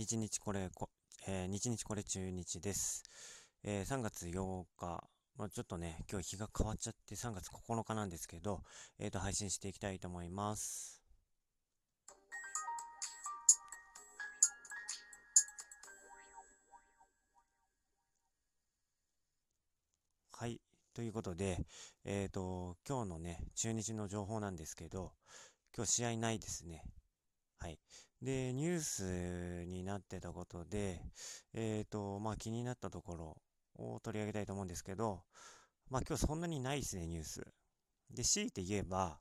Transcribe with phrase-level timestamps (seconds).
[0.00, 0.88] 日日これこ、
[1.28, 3.02] えー、日日これ中日です。
[3.62, 5.04] えー、3月8日、
[5.36, 8.62] まあ、ちょっとね、今日日が変わっちゃって3月9日なんですけど、
[8.98, 11.02] えっ、ー、と、配信していきたいと思います。
[20.32, 20.62] はい。
[20.94, 21.58] ということで、
[22.06, 25.12] えっ、ー、と、今日のね、中日の情報なんですけど、
[25.76, 26.84] 今日試合ないですね。
[27.60, 27.78] はい。
[28.22, 31.02] で、ニュースになってたことで、
[31.52, 33.36] えっ、ー、と、まあ気になったところ
[33.76, 35.22] を取り上げたいと思うんですけど、
[35.90, 37.46] まあ今日そんなにないですね、ニュース。
[38.10, 39.20] で、強いて言えば、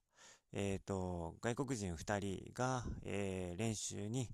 [0.54, 4.30] えっ、ー、と、外国人2人が、えー、練習に、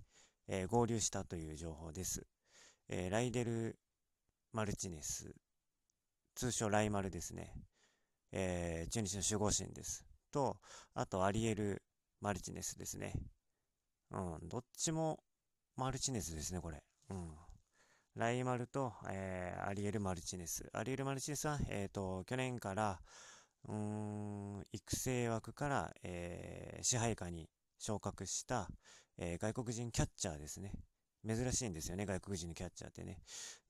[0.47, 2.27] え、合流したという情報です。
[2.87, 3.79] え、ライデル・
[4.53, 5.33] マルチネス、
[6.35, 7.53] 通称ライマルですね。
[8.31, 10.05] えー、中日の守護神です。
[10.31, 10.57] と、
[10.93, 11.81] あとアリエル・
[12.21, 13.13] マルチネスですね。
[14.15, 15.19] うん、どっちも
[15.75, 16.81] マルチネスですね、これ。
[17.09, 17.35] うん。
[18.15, 20.69] ライマルと、えー、アリエル・マルチネス。
[20.71, 23.01] アリエル・マルチネスは、えっ、ー、と、去年から、
[23.67, 23.75] うー
[24.59, 28.69] ん、育成枠から、えー、支配下に昇格した、
[29.17, 30.71] えー、外国人キャッチャーですね。
[31.27, 33.19] 珍しいんですよね、外国人のキャッチャーってね。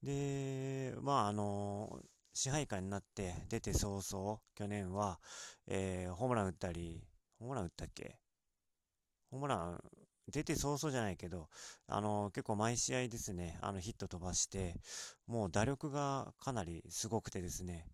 [0.03, 2.01] で、まあ、あの
[2.33, 5.19] 支配下になって出て早々、去年は、
[5.65, 7.01] えー、ホームラン打ったり、
[7.39, 8.19] ホームラン打ったっけ？
[9.31, 9.83] ホームラン
[10.31, 11.49] 出て早々じゃないけど、
[11.87, 14.75] あの、結構毎試合ですね、あの、ヒット飛ばして、
[15.27, 17.87] もう打力がかなりすごくてですね、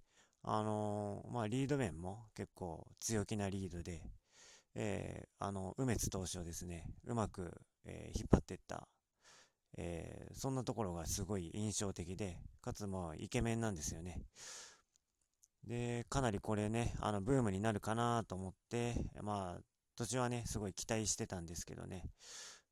[0.43, 4.01] あの、まあ、リード面も結構強気なリードで、
[4.75, 7.51] えー、あの、梅津投手をですね、うまく、
[7.85, 8.87] えー、引っ張っていった、
[9.77, 14.21] えー、そんなところがすごい印象的で、かつもイケメンなんですよね。
[15.67, 19.61] で、かなりこれね、あの、ブームになるかなと思って、まあ、
[20.01, 22.09] 土地はね、すごい期待してたんですけどね。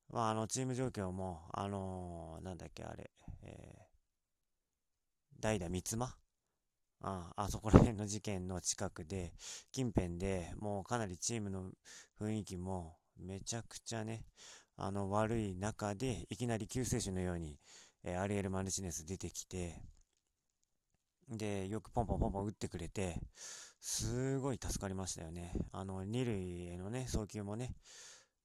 [0.09, 3.11] まあ、あの、チーム状況も、あのー、なんだっけ、あれ、
[3.43, 6.15] えー、代打三つ間？
[7.01, 9.33] ああそこら辺の事件の近くで、
[9.71, 11.71] 近辺でもうかなりチームの
[12.19, 14.25] 雰囲気もめちゃくちゃね、
[14.75, 17.59] あの悪い中で、いきなり救世主のように、
[18.03, 19.83] えー、アリエル・マルチネス出てきて、
[21.29, 23.21] で、よくポンポンポンポン打ってくれて、
[23.81, 25.53] すごい助かりましたよね。
[25.71, 27.75] あの、二塁へのね、送球もね、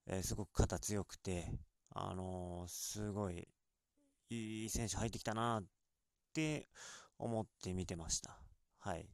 [0.06, 1.50] えー、すごく肩強くて、
[1.90, 3.48] あのー、すごい、
[4.30, 5.64] いい選手入ってきたなっ
[6.32, 6.68] て
[7.18, 8.38] 思って見てました。
[8.78, 9.08] はい。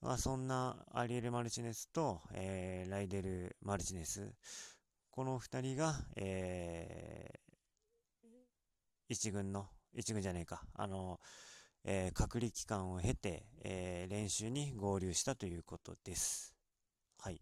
[0.00, 4.32] まあ、そんなアリエル・マルチネスと、えー、ライデル・マルチネス、
[5.10, 8.32] この二人が、えー、
[9.08, 11.49] 一軍の、一軍じゃねえか、あのー
[11.84, 16.54] えー、隔離期間を経て、えー、練習に合流したということです。
[17.18, 17.40] はい。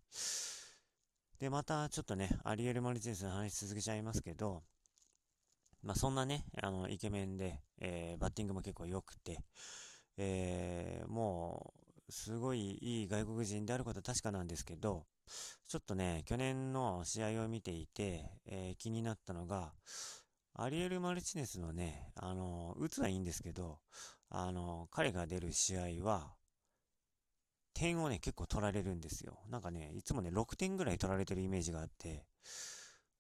[1.39, 4.63] で、またちょっとね、アリエル・マルチネスの話続けちゃいますけど、
[5.83, 9.39] まあ、そんなね、あの、イケメンで、えー、バッティングも結構良くて、
[10.17, 11.73] えー、も
[12.09, 15.07] う、すごいいい外国人であることは確かなんですけど、
[15.69, 19.73] ちょっとね、去年の試合を見ていて、えー、気になったのが、
[20.61, 23.79] アリエル・マルチネスのね、あの、打つはいいんですけど、
[24.29, 26.35] あの、彼が出る試合は、
[27.75, 29.39] 点をね、結構取られるんですよ。
[29.49, 32.27] なんかね、いつもね、6点ぐらい取られてるイメージがあって、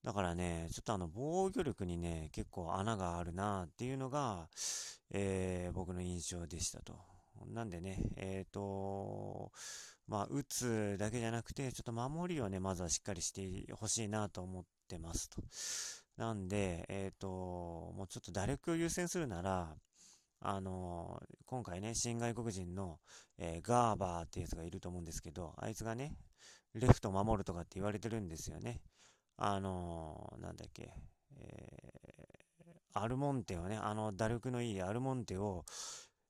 [0.02, 4.48] だからね、ちょっとあの、防御力にね、結構穴があるなっていうのが、
[5.12, 6.96] えー、僕の印象でしたと。
[7.46, 9.52] なんでね、えっ、ー、と、
[10.08, 15.40] まあ、打つだけじゃなくて、ちょっと守りをね、まずはしっかりしてほしいなと思ってますと。
[16.18, 19.76] なんで、えっ、ー、と、もうちょっと打力を優先するなら、
[20.40, 22.98] あのー、今回ね、新外国人の、
[23.38, 26.16] えー、ガーバーってやつがいると思うんですけど、あいつがね、
[26.74, 28.80] レフト守るとかって言われてるんですよね。
[29.36, 30.92] あのー、なんだっけ、
[31.36, 31.88] え
[32.94, 35.64] アルモンテをね、あの打力のいいアルモンテを、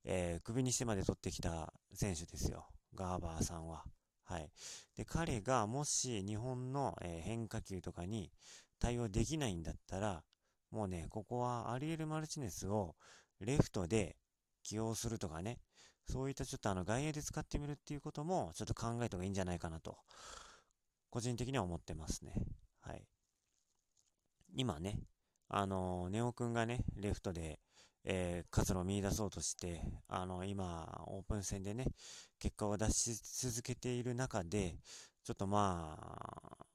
[0.04, 2.66] え首にしてまで取ってきた選手ですよ。
[2.94, 3.84] ガーバーさんは。
[4.28, 4.50] はい。
[4.94, 8.31] で、彼がもし日本の、え変化球とかに
[8.78, 10.22] 対応できないんだったら、
[10.71, 12.95] もうね、ここはアリエル・マルチネスを
[13.41, 14.16] レフトで
[14.63, 15.60] 起用するとかね、
[16.07, 19.97] そういったちょっとあの外野で使ってみるっていうこともちょっと考えた方がいいんじゃないかなと、
[21.09, 22.34] 個人的には思ってますね。
[22.80, 23.07] はい。
[24.54, 25.01] 今ね、
[25.48, 27.60] あのー、ネオくんがね、レフトで、
[28.10, 31.84] えー、活路を見出そうとして、あの、今、オープン戦でね、
[32.39, 34.77] 結果を出し続けている中で、
[35.25, 36.66] ちょっとまあ、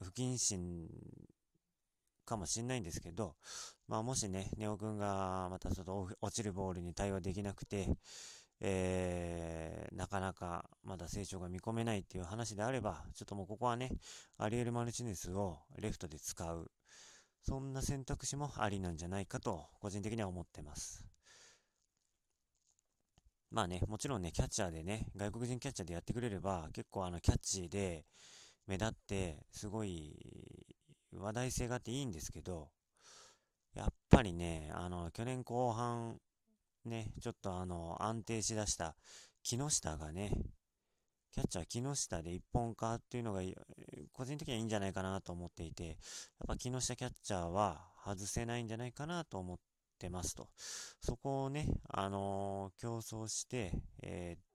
[0.00, 0.88] 不謹慎
[2.24, 3.34] かもしんないんですけど、
[3.88, 7.88] まあもしね、ネオ君がまたちょっと落ちるボールに対応できなくて、
[8.60, 13.90] えー、なかなかまだ成長が見込めないっていう話であれば、ちょっともうここはね、
[14.38, 16.70] アリエル・マルチネスをレフトで使う。
[17.46, 21.06] そんな選択肢もありなんじゃないかと、個人的には思ってます。
[23.52, 28.04] まあね、もちろんね、キャッチャーでね、外国人キャッチャーでやってくれれば、結構あの、キャッチーで、
[28.66, 30.16] 目立って、すごい、
[31.12, 32.68] 話題性があっていいんですけど、
[33.74, 36.18] やっぱりね、あの、去年後半、
[36.84, 38.96] ね、ちょっとあの、安定しだした
[39.44, 40.32] 木下がね、
[41.36, 43.42] キャッチャー木下で一本化っていうのが、
[44.14, 45.96] 個人的にはいいんじゃないかなと思っていて、やっ
[46.48, 49.58] ぱ木下キャッチャーは外せないんじゃないかなと思っ
[49.98, 50.48] てますと。
[50.98, 53.70] そこをね、あのー、競争して、
[54.02, 54.46] えー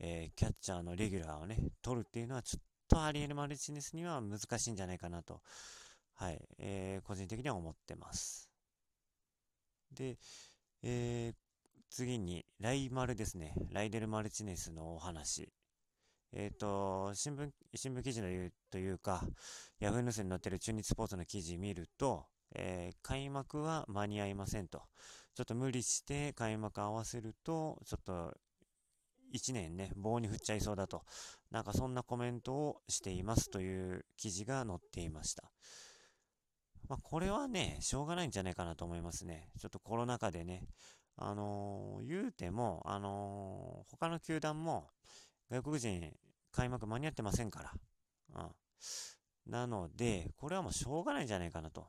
[0.00, 5.42] えー、キャッチャーのレギュラーをね、取るっていうのはちょっとアリエル・マルチネスには難しいんじゃないかなと、
[6.14, 8.48] はい、えー、個人的には思ってます。
[9.92, 10.16] で、
[10.82, 11.34] えー、
[11.90, 13.54] 次に、ライマルですね。
[13.70, 15.52] ライデル・マルチネスのお話。
[16.36, 19.22] えっ、ー、と、新聞、新聞記事の言うというか、
[19.78, 22.26] ヤフーニュースに載ってる中日スポーツの記事見ると、
[22.56, 24.82] えー、開幕は間に合いませんと。
[25.34, 28.36] ちょっと無理して開幕合わせると、ちょっと
[29.32, 31.02] 1年ね、棒に振っちゃいそうだと。
[31.52, 35.52] なんかそんなコメントをしていますという記事が載っていました。
[36.88, 39.50] まあ、これはね、しょうがないんじゃないかなと思いますね。
[39.60, 40.64] ちょっとコロナ禍でね、
[41.16, 44.88] あのー、言うても、あのー、他の球団も
[45.50, 46.12] 外国人
[46.52, 47.72] 開幕間に合ってませんから。
[48.42, 49.50] うん。
[49.50, 51.86] なので、これはもうしょうがないんじゃないかなと。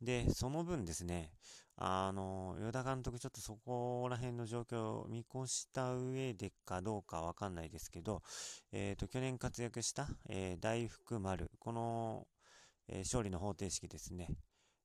[0.00, 1.32] で、その分ですね、
[1.76, 8.22] あの、与田監督ちょっとそこら辺の状況を見越した上でかどうかわかんないですけど、
[8.72, 12.26] えっ、ー、と、去年活躍した、えー、大福丸、この、
[12.88, 14.28] えー、勝利の方程式ですね。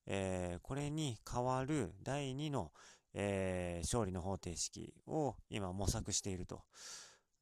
[0.06, 2.72] えこれに代わる第2の、
[3.14, 6.62] え勝利の方程式を今模索していると。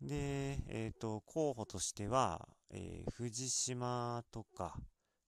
[0.00, 4.76] で、えっ、と、候補としては、え藤島とか、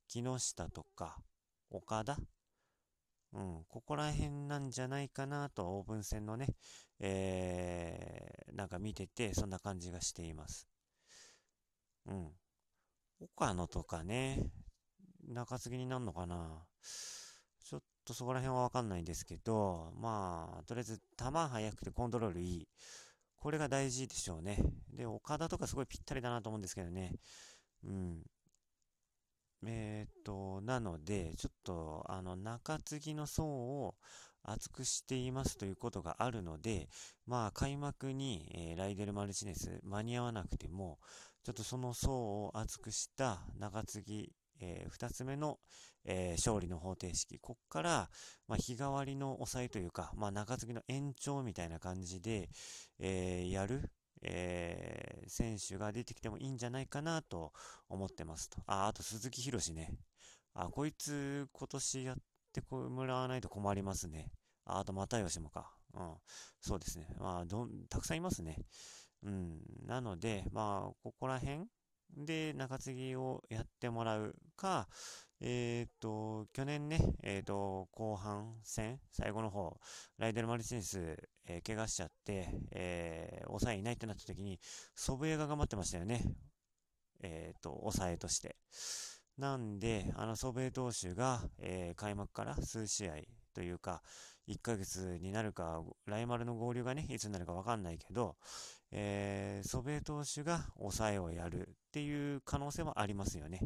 [0.08, 1.18] 木下とか、
[1.70, 2.16] 岡田？
[3.34, 6.48] うん、ここら辺なんじゃないかなと、オープン戦のね、
[7.00, 10.68] えー、なんか見てて、そんな感じがしています。
[12.06, 12.30] うん。
[13.20, 14.50] 岡野とかね、
[15.28, 16.66] 中継ぎになるのかな？
[18.12, 22.68] とそこら辺はわかんないんですけど、まあ、とりあえず球速くてコントロールいい。
[23.36, 24.58] これが大事でしょうね。
[24.92, 27.16] で、岡田とかすごいぴったりだなと思うんですけどね。
[27.84, 28.22] うん。
[29.66, 33.96] えっ、と、なので、ちょっと、あの、中継ぎの層を
[34.44, 36.88] 厚くしていますということがあるので、
[37.26, 40.98] まあ、開幕に、えー、ライデル・マルチネス間に合わなくても、
[41.42, 44.32] ちょっとその層を厚くした中継ぎ、
[44.62, 45.58] えー、二つ目の、
[46.04, 47.38] えー、勝利の方程式。
[47.40, 48.10] こっから、
[48.46, 52.48] まあ、日替わりの抑えというか、まあ、中継ぎの延長みたいな感じで、
[52.98, 53.90] えー、やる、
[54.22, 57.52] えー、選手が出てきてもいいんじゃないかなと
[57.88, 58.62] 思ってますと。
[58.66, 59.90] あ、あと鈴木宏ね。
[60.54, 62.16] あ、こいつ今年やっ
[62.52, 64.30] てもらわないと困りますね。
[64.64, 65.74] あ、あと又吉もか。
[65.94, 66.14] うん。
[66.60, 67.08] そうですね。
[67.18, 68.56] まあ、どん、たくさんいますね。
[69.24, 69.60] うん。
[69.86, 71.66] なので、まあ、ここら辺
[72.16, 74.88] で中継ぎをやってもらうか、
[75.40, 79.76] えっ、と、去年ね、えっ、と、後半戦、最後の方、
[80.18, 81.16] ライデル・マルチネス、
[81.46, 84.60] えー、怪我しちゃって、えー、抑えいないってなった時に、
[84.94, 86.22] 祖父江が頑張ってましたよね。
[87.22, 88.56] えっ、と、抑えとして。
[89.36, 93.14] なんで、あの祖父江投手が、え開幕から数試合
[93.52, 94.02] というか、
[94.48, 98.36] 1ヶ月になるか、ライマルの合流がね、いつになるかわかんないけど、
[98.92, 103.60] えー、祖父江投手が抑えをやるっていう可能性もありますよね。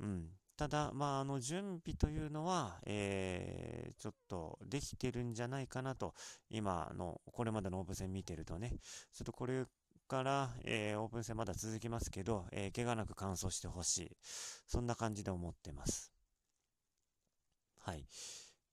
[0.00, 0.26] うん。
[0.56, 6.14] ただ、まあ、あの、準備というのは、えー、ちょっとできてるんじゃないかなと、
[6.50, 8.70] 今の、これまでのオープン戦見てるとね、
[9.12, 9.66] ちょっとこれ
[10.08, 14.16] から、えー、オープン戦まだ続きますけど、えー、怪我なく完走してほしい。
[14.66, 16.12] そんな感じで思ってます。
[17.78, 18.04] はい。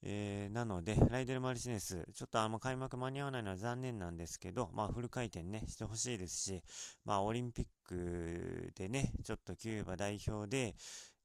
[0.08, 6.64] えー、なので、ライデル・マルチネス、ちょっとあの開幕間に合わないのは残念なんですけど、まあフル回転ね、してほしいですし、
[7.06, 10.76] まあオリンピックでね、ちょっとキューバ代表で、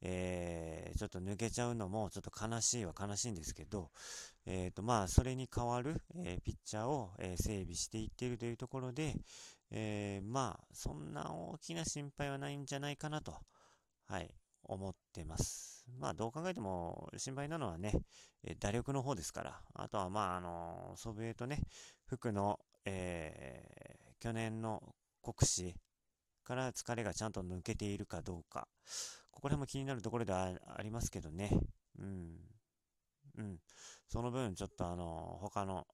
[0.02, 3.90] えー、ちょっと抜けちゃうのもちょっと悲しいは悲しいんですけど、
[4.46, 9.14] えっ、ー、と、まあ、それに代わる、えー、ピッチャーを、え、整備していっているというところで、
[9.70, 13.34] え、まあ、そんな大きな心配はないんじゃないかなと、
[14.06, 15.86] はい、思ってます。
[15.98, 17.92] まあ、どう考えても心配なのはね、
[18.44, 21.60] え打力の方ですから、あとは、まあ、あの祖父江とね、
[22.06, 23.64] 福の、え
[24.20, 24.82] 去年の
[25.22, 25.74] 国士
[26.44, 28.68] から疲れがちゃんと抜けているかどうか、
[29.30, 31.50] ここら辺も気になるところではありますけどね。
[31.98, 32.38] うん。
[33.38, 33.58] うん。
[34.08, 35.86] その分、ちょっとあの、他の、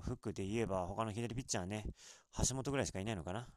[0.00, 1.84] フックで言えば、他の左ピッチャーね、
[2.48, 3.48] 橋本ぐらいしかいないのかな。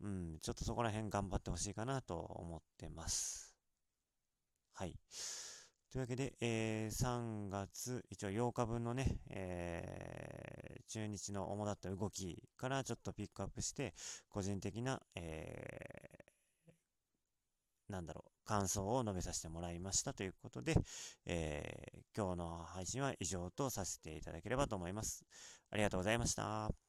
[0.00, 0.38] うん。
[0.40, 3.53] ちょっとそこら辺頑張ってほしいかなと思ってます。
[4.76, 4.96] はい。
[5.92, 13.94] というわけで、えー、3月、一応8日分のね、えー、中日の主だった動きからちょっとピックアップして、
[14.28, 20.74] 個人的な、えー、なんだろう、感想を述べさせてもらいましたということで、
[21.24, 25.24] えー、今日の配信は以上とさせていただければと思います。
[25.70, 26.83] ありがとうございました。